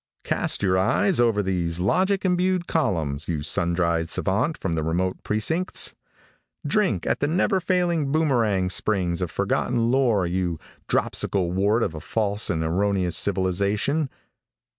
Cast 0.23 0.63
your 0.63 0.79
eye 0.79 1.09
over 1.19 1.43
these 1.43 1.79
logic 1.79 2.25
imbued 2.25 2.65
columns, 2.65 3.27
you 3.27 3.43
sun 3.43 3.75
dried 3.75 4.09
savant 4.09 4.57
from 4.57 4.73
the 4.73 4.81
remote 4.81 5.21
precincts. 5.21 5.93
Drink 6.65 7.05
at 7.05 7.19
the 7.19 7.27
never 7.27 7.59
failing 7.59 8.11
Boomerang 8.11 8.71
springs 8.71 9.21
of 9.21 9.29
forgotten 9.29 9.91
lore, 9.91 10.25
you 10.25 10.57
dropsical 10.87 11.51
wart 11.51 11.83
of 11.83 11.93
a 11.93 11.99
false 11.99 12.49
and 12.49 12.63
erroneous 12.63 13.15
civilization. 13.15 14.09